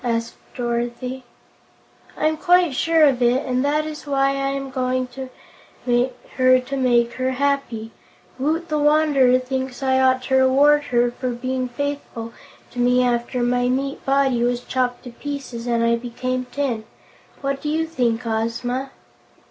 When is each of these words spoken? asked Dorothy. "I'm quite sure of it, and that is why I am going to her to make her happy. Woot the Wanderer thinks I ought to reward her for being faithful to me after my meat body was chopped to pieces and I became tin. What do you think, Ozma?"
asked 0.03 0.33
Dorothy. 0.55 1.23
"I'm 2.17 2.35
quite 2.35 2.73
sure 2.73 3.03
of 3.03 3.21
it, 3.21 3.45
and 3.45 3.63
that 3.63 3.85
is 3.85 4.07
why 4.07 4.29
I 4.29 4.49
am 4.49 4.71
going 4.71 5.05
to 5.09 5.29
her 5.85 6.59
to 6.59 6.75
make 6.75 7.13
her 7.13 7.31
happy. 7.33 7.91
Woot 8.39 8.67
the 8.69 8.79
Wanderer 8.79 9.37
thinks 9.37 9.83
I 9.83 9.99
ought 9.99 10.23
to 10.23 10.37
reward 10.37 10.85
her 10.85 11.11
for 11.11 11.29
being 11.29 11.69
faithful 11.69 12.33
to 12.71 12.79
me 12.79 13.03
after 13.03 13.43
my 13.43 13.69
meat 13.69 14.03
body 14.03 14.41
was 14.41 14.61
chopped 14.61 15.03
to 15.03 15.11
pieces 15.11 15.67
and 15.67 15.83
I 15.83 15.97
became 15.97 16.45
tin. 16.45 16.83
What 17.41 17.61
do 17.61 17.69
you 17.69 17.85
think, 17.85 18.25
Ozma?" 18.25 18.89